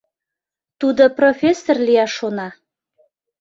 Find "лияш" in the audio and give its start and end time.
1.87-2.11